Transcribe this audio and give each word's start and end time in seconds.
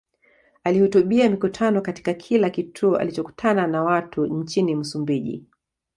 Alihutubia 0.63 1.29
mikutano 1.29 1.81
katika 1.81 2.13
kila 2.13 2.49
kituo 2.49 2.95
alichokutana 2.97 3.67
na 3.67 3.83
watu 3.83 4.25
nchini 4.25 4.75
Msumbiji 4.75 5.43